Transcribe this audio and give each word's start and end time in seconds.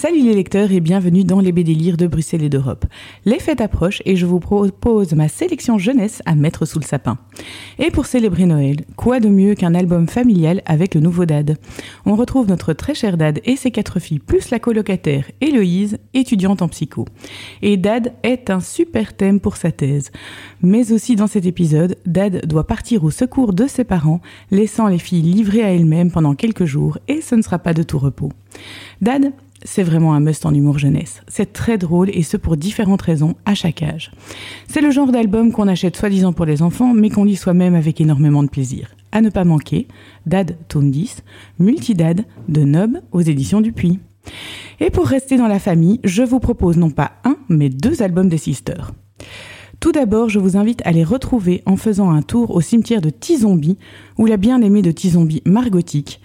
Salut 0.00 0.22
les 0.22 0.32
lecteurs 0.32 0.72
et 0.72 0.80
bienvenue 0.80 1.24
dans 1.24 1.40
les 1.40 1.52
BD 1.52 1.74
Lire 1.74 1.98
de 1.98 2.06
Bruxelles 2.06 2.42
et 2.42 2.48
d'Europe. 2.48 2.86
Les 3.26 3.38
fêtes 3.38 3.60
approchent 3.60 4.00
et 4.06 4.16
je 4.16 4.24
vous 4.24 4.40
propose 4.40 5.12
ma 5.12 5.28
sélection 5.28 5.76
jeunesse 5.76 6.22
à 6.24 6.34
mettre 6.34 6.64
sous 6.64 6.78
le 6.78 6.86
sapin. 6.86 7.18
Et 7.78 7.90
pour 7.90 8.06
célébrer 8.06 8.46
Noël, 8.46 8.76
quoi 8.96 9.20
de 9.20 9.28
mieux 9.28 9.54
qu'un 9.54 9.74
album 9.74 10.08
familial 10.08 10.62
avec 10.64 10.94
le 10.94 11.02
nouveau 11.02 11.26
Dad? 11.26 11.58
On 12.06 12.16
retrouve 12.16 12.48
notre 12.48 12.72
très 12.72 12.94
cher 12.94 13.18
Dad 13.18 13.42
et 13.44 13.56
ses 13.56 13.70
quatre 13.72 14.00
filles, 14.00 14.20
plus 14.20 14.48
la 14.48 14.58
colocataire 14.58 15.30
Héloïse, 15.42 15.98
étudiante 16.14 16.62
en 16.62 16.68
psycho. 16.68 17.04
Et 17.60 17.76
Dad 17.76 18.14
est 18.22 18.48
un 18.48 18.60
super 18.60 19.14
thème 19.14 19.38
pour 19.38 19.58
sa 19.58 19.70
thèse. 19.70 20.12
Mais 20.62 20.92
aussi 20.92 21.14
dans 21.14 21.26
cet 21.26 21.44
épisode, 21.44 21.98
Dad 22.06 22.46
doit 22.46 22.66
partir 22.66 23.04
au 23.04 23.10
secours 23.10 23.52
de 23.52 23.66
ses 23.66 23.84
parents, 23.84 24.22
laissant 24.50 24.86
les 24.86 24.98
filles 24.98 25.20
livrées 25.20 25.62
à 25.62 25.74
elles-mêmes 25.74 26.10
pendant 26.10 26.34
quelques 26.34 26.64
jours 26.64 26.96
et 27.06 27.20
ce 27.20 27.34
ne 27.34 27.42
sera 27.42 27.58
pas 27.58 27.74
de 27.74 27.82
tout 27.82 27.98
repos. 27.98 28.32
Dad 29.02 29.32
c'est 29.64 29.82
vraiment 29.82 30.14
un 30.14 30.20
must 30.20 30.46
en 30.46 30.54
humour 30.54 30.78
jeunesse. 30.78 31.22
C'est 31.28 31.52
très 31.52 31.78
drôle 31.78 32.10
et 32.10 32.22
ce 32.22 32.36
pour 32.36 32.56
différentes 32.56 33.02
raisons 33.02 33.34
à 33.44 33.54
chaque 33.54 33.82
âge. 33.82 34.10
C'est 34.68 34.80
le 34.80 34.90
genre 34.90 35.12
d'album 35.12 35.52
qu'on 35.52 35.68
achète 35.68 35.96
soi-disant 35.96 36.32
pour 36.32 36.46
les 36.46 36.62
enfants 36.62 36.94
mais 36.94 37.10
qu'on 37.10 37.24
lit 37.24 37.36
soi-même 37.36 37.74
avec 37.74 38.00
énormément 38.00 38.42
de 38.42 38.48
plaisir. 38.48 38.94
À 39.12 39.20
ne 39.20 39.30
pas 39.30 39.44
manquer, 39.44 39.88
Dad 40.26 40.56
tome 40.68 40.90
10, 40.90 41.22
Multidad 41.58 42.24
de 42.48 42.62
Nob 42.62 42.98
aux 43.12 43.20
éditions 43.20 43.60
Dupuis. 43.60 43.98
Et 44.78 44.90
pour 44.90 45.06
rester 45.06 45.36
dans 45.36 45.48
la 45.48 45.58
famille, 45.58 46.00
je 46.04 46.22
vous 46.22 46.40
propose 46.40 46.76
non 46.76 46.90
pas 46.90 47.12
un 47.24 47.36
mais 47.48 47.68
deux 47.68 48.02
albums 48.02 48.28
des 48.28 48.38
Sisters. 48.38 48.92
Tout 49.80 49.92
d'abord, 49.92 50.28
je 50.28 50.38
vous 50.38 50.58
invite 50.58 50.82
à 50.84 50.92
les 50.92 51.04
retrouver 51.04 51.62
en 51.64 51.76
faisant 51.76 52.10
un 52.10 52.20
tour 52.20 52.50
au 52.50 52.60
cimetière 52.60 53.00
de 53.00 53.08
Tizombie, 53.08 53.78
où 54.18 54.26
la 54.26 54.36
bien-aimée 54.36 54.82
de 54.82 54.90
Tizombie, 54.90 55.42
Margotique, 55.46 56.20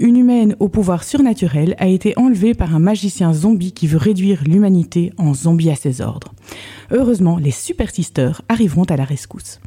une 0.00 0.16
humaine 0.16 0.56
au 0.60 0.68
pouvoir 0.68 1.04
surnaturel 1.04 1.74
a 1.78 1.86
été 1.86 2.14
enlevée 2.16 2.54
par 2.54 2.74
un 2.74 2.78
magicien 2.78 3.34
zombie 3.34 3.72
qui 3.72 3.86
veut 3.86 3.98
réduire 3.98 4.42
l'humanité 4.44 5.12
en 5.18 5.34
zombie 5.34 5.70
à 5.70 5.76
ses 5.76 6.00
ordres. 6.00 6.32
Heureusement, 6.90 7.36
les 7.36 7.50
Super 7.50 7.90
Sisters 7.90 8.40
arriveront 8.48 8.84
à 8.84 8.96
la 8.96 9.04
rescousse. 9.04 9.60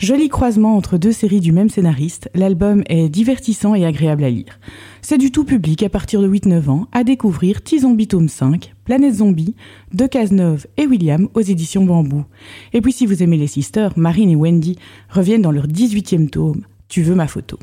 Joli 0.00 0.28
croisement 0.28 0.76
entre 0.76 0.98
deux 0.98 1.12
séries 1.12 1.40
du 1.40 1.52
même 1.52 1.68
scénariste, 1.68 2.30
l'album 2.34 2.82
est 2.88 3.08
divertissant 3.08 3.74
et 3.74 3.84
agréable 3.84 4.24
à 4.24 4.30
lire. 4.30 4.58
C'est 5.02 5.18
du 5.18 5.30
tout 5.30 5.44
public 5.44 5.82
à 5.82 5.88
partir 5.88 6.20
de 6.20 6.28
8-9 6.28 6.68
ans 6.68 6.88
à 6.90 7.04
découvrir 7.04 7.62
T-Zombie 7.62 8.08
tome 8.08 8.28
5, 8.28 8.74
Planète 8.84 9.16
Zombie, 9.16 9.54
de 9.92 10.06
Cazeneuve 10.06 10.66
et 10.78 10.86
William 10.86 11.28
aux 11.34 11.42
éditions 11.42 11.84
Bambou. 11.84 12.24
Et 12.72 12.80
puis 12.80 12.92
si 12.92 13.06
vous 13.06 13.22
aimez 13.22 13.36
les 13.36 13.46
sisters, 13.46 13.92
Marine 13.96 14.30
et 14.30 14.36
Wendy 14.36 14.78
reviennent 15.10 15.42
dans 15.42 15.52
leur 15.52 15.68
18e 15.68 16.28
tome, 16.28 16.62
Tu 16.88 17.02
veux 17.02 17.14
ma 17.14 17.28
photo. 17.28 17.58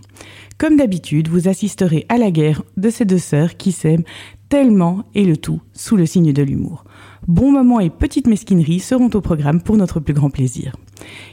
Comme 0.57 0.75
d'habitude, 0.75 1.27
vous 1.27 1.47
assisterez 1.47 2.05
à 2.09 2.17
la 2.17 2.31
guerre 2.31 2.63
de 2.77 2.89
ces 2.89 3.05
deux 3.05 3.19
sœurs 3.19 3.57
qui 3.57 3.71
s'aiment 3.71 4.03
tellement 4.49 5.03
et 5.13 5.23
le 5.23 5.37
tout 5.37 5.61
sous 5.77 5.95
le 5.95 6.05
signe 6.05 6.33
de 6.33 6.43
l'humour. 6.43 6.83
Bons 7.27 7.51
moments 7.51 7.79
et 7.79 7.89
petites 7.89 8.27
mesquineries 8.27 8.79
seront 8.79 9.09
au 9.13 9.21
programme 9.21 9.61
pour 9.61 9.77
notre 9.77 9.99
plus 9.99 10.13
grand 10.13 10.29
plaisir. 10.29 10.75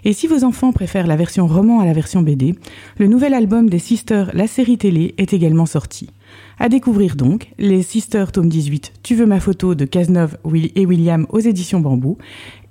Et 0.05 0.13
si 0.13 0.27
vos 0.27 0.45
enfants 0.45 0.73
préfèrent 0.73 1.07
la 1.07 1.17
version 1.17 1.47
roman 1.47 1.81
à 1.81 1.85
la 1.85 1.93
version 1.93 2.23
BD, 2.23 2.55
le 2.99 3.07
nouvel 3.07 3.35
album 3.35 3.69
des 3.69 3.79
Sisters, 3.79 4.31
la 4.35 4.47
série 4.47 4.79
télé, 4.79 5.15
est 5.19 5.33
également 5.33 5.67
sorti. 5.67 6.11
À 6.59 6.69
découvrir 6.69 7.17
donc, 7.17 7.53
les 7.59 7.83
Sisters 7.83 8.33
tome 8.33 8.49
18, 8.49 8.93
Tu 9.03 9.15
veux 9.15 9.27
ma 9.27 9.41
photo 9.41 9.75
de 9.75 9.85
Cazeneuve 9.85 10.37
et 10.75 10.87
William 10.87 11.27
aux 11.31 11.41
éditions 11.41 11.81
Bambou, 11.81 12.19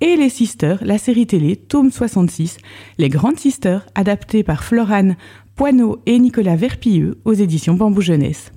et 0.00 0.16
les 0.16 0.28
Sisters, 0.28 0.78
la 0.82 0.98
série 0.98 1.26
télé, 1.26 1.56
tome 1.56 1.90
66, 1.90 2.58
Les 2.98 3.08
Grandes 3.08 3.38
Sisters, 3.38 3.86
adaptées 3.94 4.42
par 4.42 4.64
Florane 4.64 5.16
Poineau 5.56 6.00
et 6.06 6.18
Nicolas 6.18 6.56
Verpilleux 6.56 7.18
aux 7.24 7.32
éditions 7.32 7.74
Bambou 7.74 8.00
Jeunesse. 8.00 8.52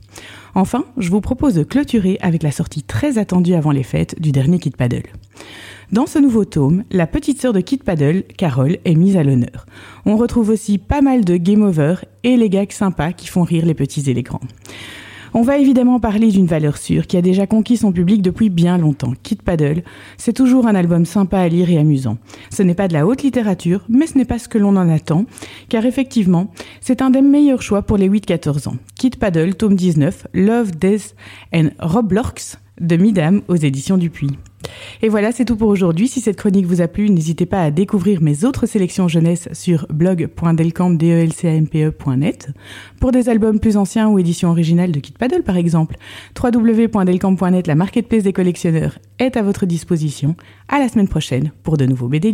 Enfin, 0.56 0.86
je 0.98 1.12
vous 1.12 1.22
propose 1.22 1.54
de 1.54 1.62
clôturer 1.62 2.18
avec 2.22 2.42
la 2.42 2.52
sortie 2.52 2.82
très 2.82 3.07
attendue 3.16 3.54
avant 3.54 3.72
les 3.72 3.84
fêtes 3.84 4.20
du 4.20 4.34
dernier 4.34 4.60
Kit 4.60 4.72
Paddle. 4.72 5.04
Dans 5.94 6.06
ce 6.06 6.20
nouveau 6.20 6.44
tome, 6.44 6.84
la 6.92 7.08
petite 7.08 7.42
sœur 7.42 7.54
de 7.54 7.62
Kit 7.62 7.78
Paddle, 7.78 8.24
Carole, 8.38 8.78
est 8.84 8.96
mise 8.96 9.16
à 9.16 9.24
l'honneur. 9.24 9.66
On 10.06 10.18
retrouve 10.18 10.50
aussi 10.50 10.78
pas 10.78 11.00
mal 11.00 11.24
de 11.24 11.38
game 11.38 11.62
over 11.62 11.96
et 12.26 12.36
les 12.36 12.50
gags 12.50 12.74
sympas 12.74 13.14
qui 13.14 13.28
font 13.28 13.44
rire 13.44 13.66
les 13.66 13.74
petits 13.74 14.10
et 14.10 14.14
les 14.14 14.24
grands. 14.24 14.42
On 15.34 15.44
va 15.44 15.58
évidemment 15.58 16.00
parler 16.00 16.30
d'une 16.30 16.46
valeur 16.46 16.78
sûre 16.78 17.08
qui 17.08 17.16
a 17.16 17.22
déjà 17.22 17.48
conquis 17.48 17.78
son 17.78 17.92
public 17.92 18.22
depuis 18.22 18.50
bien 18.50 18.78
longtemps. 18.78 19.14
Kid 19.24 19.44
Paddle, 19.44 19.84
c'est 20.18 20.34
toujours 20.34 20.68
un 20.68 20.76
album 20.76 21.06
sympa 21.06 21.40
à 21.40 21.48
lire 21.48 21.70
et 21.70 21.78
amusant. 21.78 22.18
Ce 22.50 22.64
n'est 22.64 22.74
pas 22.74 22.88
de 22.88 22.94
la 22.94 23.06
haute 23.06 23.24
littérature, 23.24 23.86
mais 23.88 24.08
ce 24.08 24.18
n'est 24.18 24.26
pas 24.26 24.40
ce 24.40 24.50
que 24.50 24.58
l'on 24.58 24.76
en 24.76 24.90
attend, 24.90 25.26
car 25.70 25.86
effectivement, 25.86 26.52
c'est 26.82 27.02
un 27.02 27.12
des 27.12 27.22
meilleurs 27.22 27.62
choix 27.62 27.82
pour 27.82 27.98
les 27.98 28.10
8-14 28.10 28.68
ans. 28.68 28.78
Kid 28.96 29.18
Paddle, 29.18 29.56
tome 29.56 29.76
19, 29.76 30.28
Love, 30.34 30.72
Death 30.72 31.16
and 31.54 31.70
Roblox 31.80 32.58
de 32.80 32.96
Midam 32.96 33.42
aux 33.48 33.56
éditions 33.56 33.98
Dupuis. 33.98 34.38
Et 35.02 35.10
voilà, 35.10 35.32
c'est 35.32 35.46
tout 35.46 35.56
pour 35.56 35.70
aujourd'hui. 35.70 36.08
Si 36.08 36.22
cette 36.22 36.38
chronique 36.38 36.66
vous 36.66 36.82
a 36.82 36.88
plu, 36.88 37.10
n'hésitez 37.10 37.46
pas 37.46 37.64
à 37.64 37.72
découvrir 37.72 38.22
mes 38.22 38.44
autres 38.44 38.66
sélections 38.66 39.08
jeunesse 39.08 39.50
sur 39.54 39.86
blog.delcamp.net 39.90 42.50
pour 43.00 43.12
des 43.12 43.30
albums 43.30 43.60
plus 43.60 43.78
anciens 43.78 44.10
ou 44.10 44.18
éditions 44.20 44.50
originales 44.50 44.92
de 44.92 45.00
Kit 45.00 45.14
Paddle 45.18 45.44
par 45.44 45.58
exemple. 45.58 45.96
www.delcamp.net, 46.42 47.68
la 47.68 47.76
marketplace 47.76 48.24
des 48.24 48.34
collectionneurs, 48.34 48.98
est 49.20 49.38
à 49.38 49.44
votre 49.44 49.66
disposition. 49.66 50.36
À 50.68 50.80
la 50.80 50.90
semaine 50.90 51.08
prochaine 51.08 51.52
pour 51.64 51.78
de 51.78 51.86
nouveaux 51.86 52.08
BD 52.08 52.32